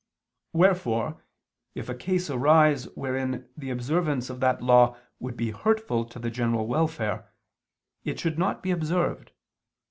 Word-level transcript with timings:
Wherefore 0.51 1.21
if 1.75 1.87
a 1.87 1.93
case 1.93 2.31
arise 2.31 2.85
wherein 2.95 3.47
the 3.55 3.69
observance 3.69 4.31
of 4.31 4.39
that 4.39 4.59
law 4.59 4.97
would 5.19 5.37
be 5.37 5.51
hurtful 5.51 6.05
to 6.05 6.17
the 6.17 6.31
general 6.31 6.65
welfare, 6.65 7.29
it 8.03 8.19
should 8.19 8.39
not 8.39 8.63
be 8.63 8.71
observed. 8.71 9.31